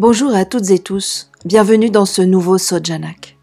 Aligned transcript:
Bonjour 0.00 0.34
à 0.34 0.46
toutes 0.46 0.70
et 0.70 0.78
tous, 0.78 1.30
bienvenue 1.44 1.90
dans 1.90 2.06
ce 2.06 2.22
nouveau 2.22 2.56
Sojanak. 2.56 3.36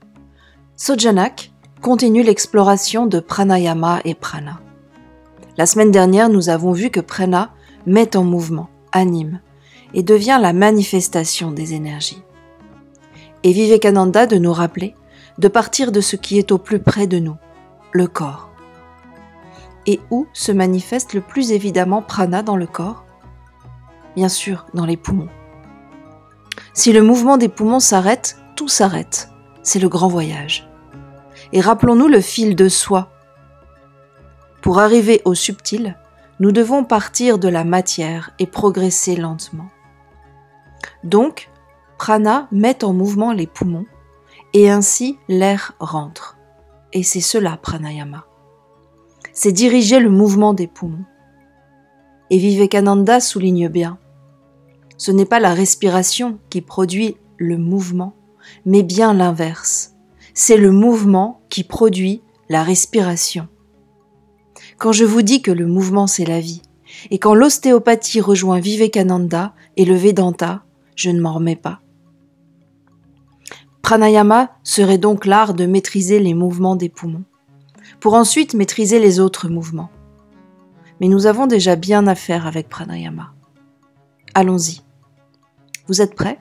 Sojanak 0.75 1.51
continue 1.83 2.23
l'exploration 2.23 3.05
de 3.05 3.19
pranayama 3.19 4.01
et 4.05 4.15
prana. 4.15 4.59
La 5.57 5.67
semaine 5.67 5.91
dernière, 5.91 6.29
nous 6.29 6.49
avons 6.49 6.71
vu 6.71 6.89
que 6.89 6.99
prana 6.99 7.53
met 7.85 8.17
en 8.17 8.23
mouvement, 8.23 8.69
anime 8.91 9.39
et 9.93 10.01
devient 10.01 10.39
la 10.41 10.51
manifestation 10.51 11.51
des 11.51 11.75
énergies. 11.75 12.23
Et 13.43 13.51
Vivekananda 13.51 14.25
de 14.25 14.37
nous 14.37 14.51
rappeler 14.51 14.95
de 15.37 15.49
partir 15.49 15.91
de 15.91 16.01
ce 16.01 16.15
qui 16.15 16.39
est 16.39 16.51
au 16.51 16.57
plus 16.57 16.79
près 16.79 17.05
de 17.05 17.19
nous, 17.19 17.35
le 17.91 18.07
corps. 18.07 18.49
Et 19.85 19.99
où 20.09 20.25
se 20.33 20.51
manifeste 20.51 21.13
le 21.13 21.21
plus 21.21 21.51
évidemment 21.51 22.01
prana 22.01 22.41
dans 22.41 22.57
le 22.57 22.65
corps? 22.65 23.05
Bien 24.15 24.27
sûr, 24.27 24.65
dans 24.73 24.87
les 24.87 24.97
poumons. 24.97 25.29
Si 26.77 26.93
le 26.93 27.01
mouvement 27.01 27.37
des 27.37 27.49
poumons 27.49 27.79
s'arrête, 27.79 28.37
tout 28.55 28.67
s'arrête. 28.67 29.31
C'est 29.63 29.79
le 29.79 29.89
grand 29.89 30.07
voyage. 30.07 30.69
Et 31.51 31.59
rappelons-nous 31.59 32.07
le 32.07 32.21
fil 32.21 32.55
de 32.55 32.69
soi. 32.69 33.09
Pour 34.61 34.77
arriver 34.77 35.23
au 35.25 35.33
subtil, 35.33 35.97
nous 36.39 36.51
devons 36.51 36.83
partir 36.83 37.39
de 37.39 37.47
la 37.47 37.63
matière 37.63 38.29
et 38.37 38.45
progresser 38.45 39.15
lentement. 39.15 39.69
Donc, 41.03 41.49
prana 41.97 42.47
met 42.51 42.83
en 42.83 42.93
mouvement 42.93 43.33
les 43.33 43.47
poumons 43.47 43.87
et 44.53 44.69
ainsi 44.69 45.17
l'air 45.27 45.73
rentre. 45.79 46.37
Et 46.93 47.01
c'est 47.01 47.21
cela 47.21 47.57
pranayama. 47.57 48.27
C'est 49.33 49.51
diriger 49.51 49.99
le 49.99 50.11
mouvement 50.11 50.53
des 50.53 50.67
poumons. 50.67 51.05
Et 52.29 52.37
Vivekananda 52.37 53.19
souligne 53.19 53.67
bien 53.67 53.97
ce 54.97 55.11
n'est 55.11 55.25
pas 55.25 55.39
la 55.39 55.53
respiration 55.53 56.39
qui 56.49 56.61
produit 56.61 57.17
le 57.37 57.57
mouvement, 57.57 58.13
mais 58.65 58.83
bien 58.83 59.13
l'inverse. 59.13 59.93
C'est 60.33 60.57
le 60.57 60.71
mouvement 60.71 61.41
qui 61.49 61.63
produit 61.63 62.21
la 62.49 62.63
respiration. 62.63 63.47
Quand 64.77 64.91
je 64.91 65.05
vous 65.05 65.21
dis 65.21 65.41
que 65.41 65.51
le 65.51 65.67
mouvement 65.67 66.07
c'est 66.07 66.25
la 66.25 66.39
vie, 66.39 66.61
et 67.11 67.19
quand 67.19 67.33
l'ostéopathie 67.33 68.21
rejoint 68.21 68.59
Vivekananda 68.59 69.53
et 69.75 69.85
le 69.85 69.95
Vedanta, 69.95 70.63
je 70.95 71.09
ne 71.09 71.21
m'en 71.21 71.33
remets 71.33 71.55
pas. 71.55 71.81
Pranayama 73.81 74.51
serait 74.63 74.97
donc 74.97 75.25
l'art 75.25 75.53
de 75.53 75.65
maîtriser 75.65 76.19
les 76.19 76.33
mouvements 76.33 76.75
des 76.75 76.89
poumons, 76.89 77.23
pour 77.99 78.15
ensuite 78.15 78.53
maîtriser 78.53 78.99
les 78.99 79.19
autres 79.19 79.47
mouvements. 79.47 79.89
Mais 80.99 81.07
nous 81.07 81.25
avons 81.25 81.47
déjà 81.47 81.75
bien 81.75 82.07
à 82.07 82.15
faire 82.15 82.47
avec 82.47 82.69
pranayama. 82.69 83.33
Allons-y. 84.33 84.86
Vous 85.87 86.01
êtes 86.01 86.15
prêts? 86.15 86.39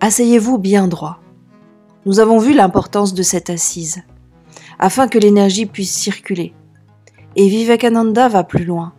Asseyez-vous 0.00 0.58
bien 0.58 0.88
droit. 0.88 1.20
Nous 2.04 2.20
avons 2.20 2.38
vu 2.38 2.52
l'importance 2.52 3.14
de 3.14 3.22
cette 3.22 3.50
assise, 3.50 4.02
afin 4.78 5.08
que 5.08 5.18
l'énergie 5.18 5.66
puisse 5.66 5.92
circuler. 5.92 6.54
Et 7.36 7.48
Vivekananda 7.48 8.28
va 8.28 8.44
plus 8.44 8.64
loin. 8.64 8.92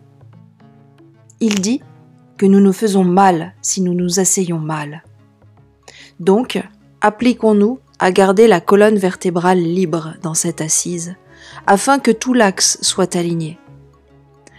Il 1.40 1.60
dit 1.60 1.82
que 2.36 2.46
nous 2.46 2.60
nous 2.60 2.72
faisons 2.72 3.04
mal 3.04 3.54
si 3.62 3.80
nous 3.80 3.94
nous 3.94 4.20
asseyons 4.20 4.58
mal. 4.58 5.02
Donc, 6.20 6.62
appliquons-nous 7.00 7.78
à 7.98 8.12
garder 8.12 8.46
la 8.46 8.60
colonne 8.60 8.96
vertébrale 8.96 9.60
libre 9.60 10.14
dans 10.22 10.34
cette 10.34 10.60
assise, 10.60 11.16
afin 11.66 11.98
que 11.98 12.10
tout 12.10 12.34
l'axe 12.34 12.78
soit 12.82 13.16
aligné. 13.16 13.58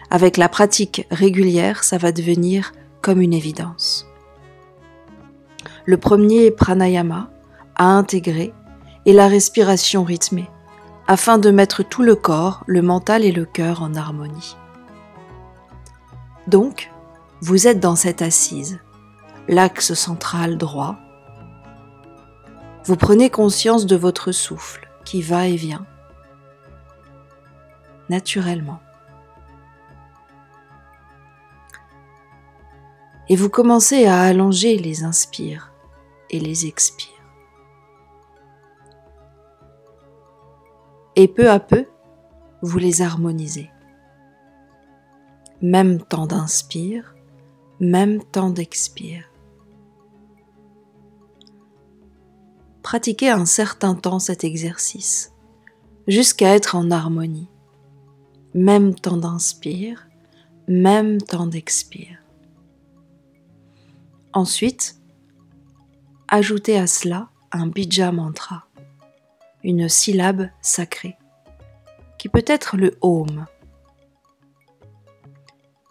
Avec 0.10 0.38
la 0.38 0.50
pratique 0.50 1.08
régulière, 1.12 1.84
ça 1.84 1.98
va 1.98 2.12
devenir 2.12 2.74
comme 3.02 3.22
une 3.22 3.34
évidence. 3.34 4.09
Le 5.90 5.98
premier 5.98 6.52
pranayama 6.52 7.32
à 7.74 7.86
intégrer 7.86 8.54
est 9.08 9.12
la 9.12 9.28
respiration 9.28 10.04
rythmée, 10.04 10.48
afin 11.08 11.40
de 11.40 11.50
mettre 11.50 11.82
tout 11.82 12.04
le 12.04 12.14
corps, 12.14 12.64
le 12.68 12.84
mental 12.84 13.26
et 13.26 13.32
le 13.32 13.44
cœur 13.44 13.82
en 13.82 13.96
harmonie. 13.96 14.56
Donc, 16.46 16.92
vous 17.42 17.66
êtes 17.66 17.80
dans 17.80 17.96
cette 17.96 18.22
assise, 18.22 18.78
l'axe 19.48 19.96
central 19.96 20.60
droit. 20.60 20.96
Vous 22.86 22.96
prenez 22.96 23.32
conscience 23.32 23.88
de 23.88 23.96
votre 23.96 24.32
souffle 24.32 24.88
qui 25.06 25.24
va 25.24 25.48
et 25.48 25.56
vient, 25.56 25.88
naturellement. 28.10 28.80
Et 33.28 33.36
vous 33.36 33.50
commencez 33.50 34.06
à 34.06 34.22
allonger 34.22 34.78
les 34.78 35.04
inspires 35.04 35.69
et 36.30 36.40
les 36.40 36.66
expire. 36.66 37.10
Et 41.16 41.28
peu 41.28 41.50
à 41.50 41.60
peu, 41.60 41.86
vous 42.62 42.78
les 42.78 43.02
harmonisez. 43.02 43.70
Même 45.62 46.02
temps 46.02 46.28
d'inspire, 46.28 47.16
même 47.80 48.24
temps 48.24 48.50
d'expire. 48.50 49.26
Pratiquez 52.82 53.30
un 53.30 53.46
certain 53.46 53.96
temps 53.96 54.20
cet 54.20 54.44
exercice, 54.44 55.34
jusqu'à 56.08 56.56
être 56.56 56.76
en 56.76 56.90
harmonie. 56.90 57.50
Même 58.54 58.96
temps 58.96 59.18
d'inspire, 59.18 60.08
même 60.68 61.22
temps 61.22 61.48
d'expire. 61.48 62.18
Ensuite, 64.34 64.99
ajoutez 66.30 66.78
à 66.78 66.88
cela 66.88 67.30
un 67.52 67.68
bija 67.68 68.12
mantra, 68.12 68.66
une 69.64 69.90
syllabe 69.90 70.50
sacrée, 70.62 71.18
qui 72.18 72.30
peut 72.30 72.46
être 72.46 72.78
le 72.78 72.98
Om. 73.02 73.46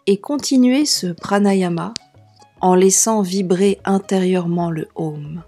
Et 0.07 0.21
continuez 0.21 0.87
ce 0.87 1.09
pranayama 1.09 1.93
en 2.61 2.75
laissant 2.75 3.21
vibrer 3.21 3.81
intérieurement 3.85 4.71
le 4.71 4.89
Om. 4.95 5.43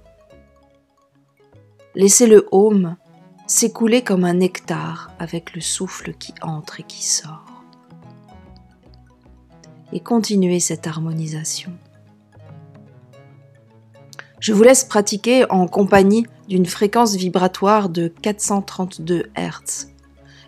Laissez 1.95 2.27
le 2.27 2.47
Om 2.51 2.97
s'écouler 3.47 4.03
comme 4.03 4.25
un 4.25 4.35
nectar 4.35 5.13
avec 5.19 5.55
le 5.55 5.61
souffle 5.61 6.15
qui 6.15 6.35
entre 6.43 6.81
et 6.81 6.85
qui 6.85 7.05
sort. 7.05 7.65
Et 9.93 10.01
continuez 10.01 10.61
cette 10.61 10.87
harmonisation. 10.87 11.73
Je 14.41 14.55
vous 14.55 14.63
laisse 14.63 14.85
pratiquer 14.85 15.45
en 15.51 15.67
compagnie 15.67 16.27
d'une 16.49 16.65
fréquence 16.65 17.15
vibratoire 17.15 17.91
de 17.91 18.09
432 18.09 19.27
Hz, 19.37 19.89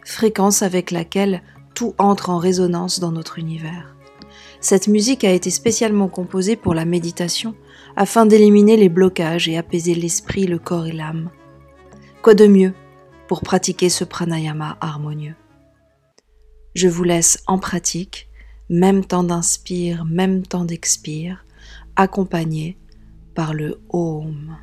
fréquence 0.03 0.63
avec 0.63 0.91
laquelle 0.91 1.43
tout 1.75 1.95
entre 1.99 2.31
en 2.31 2.39
résonance 2.39 3.01
dans 3.01 3.13
notre 3.13 3.39
univers. 3.39 3.95
Cette 4.61 4.89
musique 4.89 5.25
a 5.25 5.33
été 5.33 5.51
spécialement 5.51 6.09
composée 6.09 6.57
pour 6.57 6.73
la 6.73 6.87
méditation 6.87 7.55
afin 7.95 8.25
d'éliminer 8.25 8.79
les 8.79 8.89
blocages 8.89 9.47
et 9.47 9.59
apaiser 9.59 9.95
l'esprit, 9.95 10.47
le 10.47 10.59
corps 10.59 10.87
et 10.87 10.93
l'âme. 10.93 11.29
Quoi 12.23 12.33
de 12.33 12.47
mieux 12.47 12.73
pour 13.29 13.43
pratiquer 13.43 13.91
ce 13.91 14.05
pranayama 14.05 14.79
harmonieux? 14.81 15.35
Je 16.75 16.89
vous 16.89 17.05
laisse 17.05 17.43
en 17.47 17.59
pratique, 17.59 18.31
même 18.71 19.05
temps 19.05 19.25
d'inspire, 19.25 20.07
même 20.07 20.47
temps 20.47 20.65
d'expire, 20.65 21.45
accompagné 21.97 22.79
par 23.35 23.55
le 23.55 23.81
home. 23.91 24.57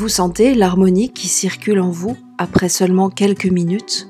Vous 0.00 0.08
sentez 0.08 0.54
l'harmonie 0.54 1.10
qui 1.10 1.28
circule 1.28 1.78
en 1.78 1.90
vous 1.90 2.16
après 2.38 2.70
seulement 2.70 3.10
quelques 3.10 3.50
minutes, 3.50 4.08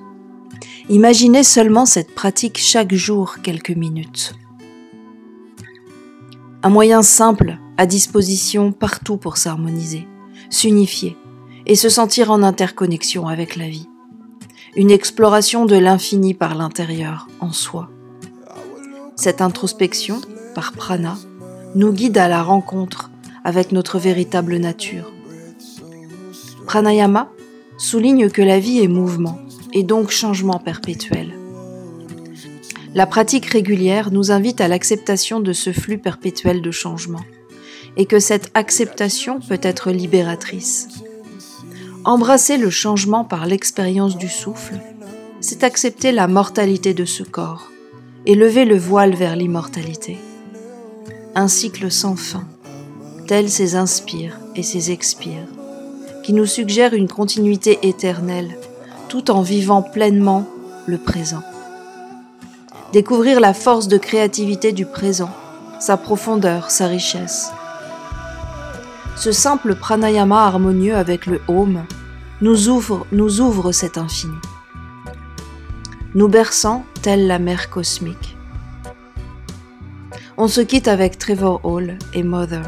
imaginez 0.89 1.43
seulement 1.43 1.85
cette 1.85 2.15
pratique 2.15 2.59
chaque 2.59 2.95
jour 2.95 3.39
quelques 3.43 3.73
minutes. 3.73 4.35
Un 6.63 6.69
moyen 6.69 7.03
simple 7.03 7.59
à 7.77 7.87
disposition 7.87 8.71
partout 8.71 9.17
pour 9.17 9.37
s'harmoniser, 9.37 10.07
s'unifier 10.49 11.17
et 11.67 11.75
se 11.75 11.89
sentir 11.89 12.31
en 12.31 12.45
interconnexion 12.45 13.27
avec 13.27 13.57
la 13.57 13.69
vie. 13.69 13.89
Une 14.77 14.93
exploration 14.93 15.67
de 15.67 15.75
l'infini 15.75 16.35
par 16.35 16.55
l'intérieur, 16.55 17.27
en 17.41 17.51
soi. 17.51 17.91
Cette 19.17 19.41
introspection, 19.41 20.21
par 20.55 20.71
prana, 20.71 21.19
nous 21.75 21.93
guide 21.93 22.19
à 22.19 22.29
la 22.29 22.45
rencontre 22.45 23.11
avec 23.43 23.73
notre 23.73 23.99
véritable 23.99 24.57
nature. 24.59 25.11
Pranayama 26.71 27.33
souligne 27.79 28.31
que 28.31 28.43
la 28.43 28.61
vie 28.61 28.79
est 28.79 28.87
mouvement 28.87 29.41
et 29.73 29.83
donc 29.83 30.11
changement 30.11 30.61
perpétuel. 30.61 31.37
La 32.95 33.07
pratique 33.07 33.47
régulière 33.47 34.13
nous 34.13 34.31
invite 34.31 34.61
à 34.61 34.69
l'acceptation 34.69 35.41
de 35.41 35.53
ce 35.53 35.73
flux 35.73 35.99
perpétuel 35.99 36.63
de 36.63 36.71
changement 36.71 37.25
et 37.97 38.07
que 38.07 38.21
cette 38.21 38.53
acceptation 38.55 39.41
peut 39.41 39.59
être 39.61 39.91
libératrice. 39.91 40.87
Embrasser 42.05 42.57
le 42.57 42.71
changement 42.71 43.25
par 43.25 43.47
l'expérience 43.47 44.17
du 44.17 44.29
souffle, 44.29 44.79
c'est 45.41 45.65
accepter 45.65 46.13
la 46.13 46.29
mortalité 46.29 46.95
de 46.95 47.05
ce 47.05 47.25
corps 47.25 47.73
et 48.27 48.37
lever 48.37 48.65
le 48.65 48.79
voile 48.79 49.17
vers 49.17 49.35
l'immortalité. 49.35 50.19
Un 51.35 51.49
cycle 51.49 51.91
sans 51.91 52.15
fin, 52.15 52.47
tel 53.27 53.51
ses 53.51 53.75
inspire 53.75 54.39
et 54.55 54.63
ses 54.63 54.93
expire, 54.93 55.49
nous 56.35 56.47
suggère 56.47 56.94
une 56.94 57.09
continuité 57.09 57.79
éternelle 57.82 58.56
tout 59.09 59.31
en 59.31 59.43
vivant 59.43 59.82
pleinement 59.82 60.47
le 60.87 60.99
présent 60.99 61.43
découvrir 62.93 63.41
la 63.41 63.55
force 63.55 63.88
de 63.88 63.99
créativité 63.99 64.73
du 64.73 64.85
présent, 64.85 65.31
sa 65.79 65.97
profondeur, 65.97 66.71
sa 66.71 66.87
richesse. 66.87 67.53
Ce 69.17 69.32
simple 69.32 69.75
pranayama 69.75 70.44
harmonieux 70.44 70.97
avec 70.97 71.27
le 71.27 71.41
home 71.47 71.85
nous 72.41 72.69
ouvre, 72.69 73.06
nous 73.12 73.41
ouvre 73.41 73.71
cet 73.73 73.99
infini, 73.99 74.35
nous 76.15 76.29
berçant 76.29 76.85
telle 77.03 77.26
la 77.26 77.38
mer 77.38 77.71
cosmique. 77.71 78.37
On 80.37 80.49
se 80.49 80.62
quitte 80.62 80.88
avec 80.88 81.19
Trevor 81.19 81.61
Hall 81.65 81.99
et 82.15 82.23
Mother, 82.23 82.62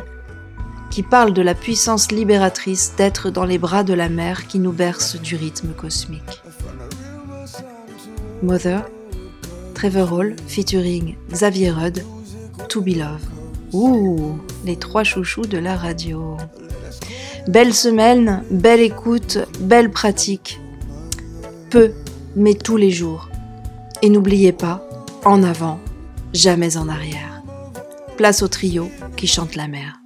qui 0.93 1.03
parlent 1.03 1.33
de 1.33 1.41
la 1.41 1.55
puissance 1.55 2.13
libératrice 2.13 2.93
d'être 2.99 3.31
dans 3.31 3.47
les 3.47 3.57
bras 3.57 3.83
de 3.83 3.95
la 3.95 4.11
mer 4.11 4.47
qui 4.47 4.59
nous 4.59 4.73
berce 4.73 5.17
du 5.17 5.37
rythme 5.37 5.73
cosmique. 5.73 6.43
Mother 8.43 8.85
Trevor 9.75 10.13
Hall 10.13 10.37
featuring 10.47 11.17
Xavier 11.31 11.71
Rudd, 11.71 12.05
To 12.69 12.83
Be 12.83 12.95
Love. 12.95 13.23
Ouh, 13.73 14.39
les 14.67 14.77
trois 14.77 15.03
chouchous 15.03 15.47
de 15.47 15.57
la 15.57 15.77
radio. 15.77 16.37
Belle 17.49 17.73
semaine, 17.73 18.45
belle 18.51 18.81
écoute, 18.81 19.39
belle 19.61 19.91
pratique. 19.91 20.61
Peu, 21.71 21.93
mais 22.37 22.53
tous 22.53 22.77
les 22.77 22.91
jours. 22.91 23.31
Et 24.03 24.11
n'oubliez 24.11 24.53
pas, 24.53 24.87
en 25.25 25.43
avant, 25.43 25.81
jamais 26.35 26.77
en 26.77 26.91
arrière. 26.91 27.43
Place 28.19 28.43
au 28.43 28.49
trio 28.49 28.91
qui 29.17 29.27
chante 29.27 29.57
la 29.57 29.69
mer. 29.69 30.02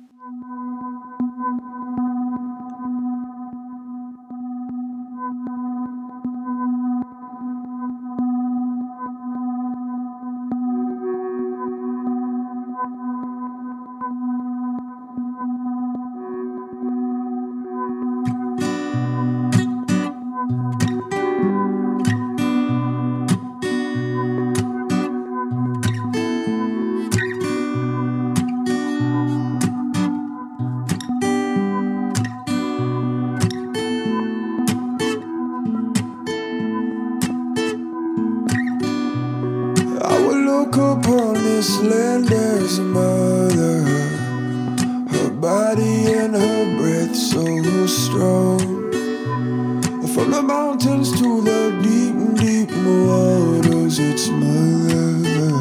The 50.36 50.42
mountains 50.42 51.12
to 51.12 51.40
the 51.40 51.70
deep, 51.82 52.16
deep 52.36 52.70
waters 52.84 53.98
It's 53.98 54.28
mother 54.28 55.56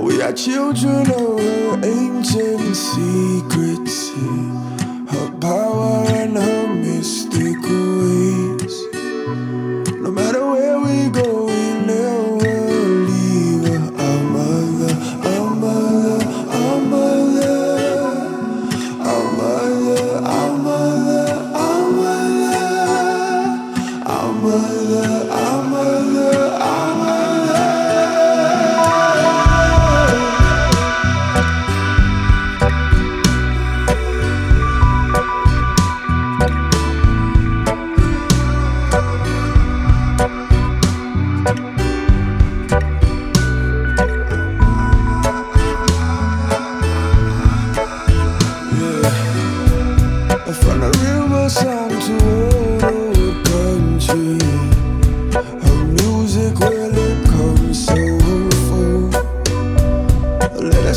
We 0.00 0.22
are 0.22 0.32
children 0.32 1.10
of 1.10 1.84
ancient 1.84 2.74
secrets 2.74 4.10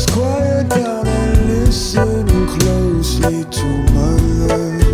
Us 0.00 0.06
quiet 0.14 0.68
down 0.70 1.06
and 1.06 1.46
listen 1.46 2.26
closely 2.58 3.44
to 3.44 3.66
my 3.92 4.16
love. 4.46 4.89